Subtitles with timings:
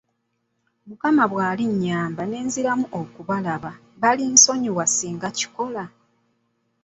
[0.87, 5.83] Mukama bw'alinnyamba ne nziramu okubalaba, balinsonyiwa singa nkikola?